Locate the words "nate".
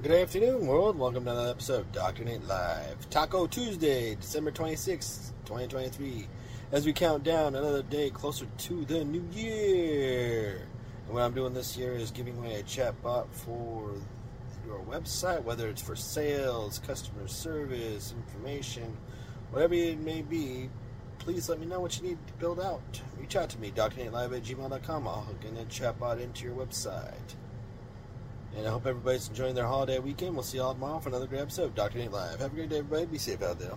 2.22-2.46, 31.98-32.12